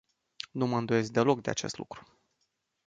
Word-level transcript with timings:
Nu 0.51 0.65
mă 0.65 0.77
îndoiesc 0.77 1.11
deloc 1.11 1.41
de 1.41 1.49
acest 1.49 1.77
lucru. 1.77 2.19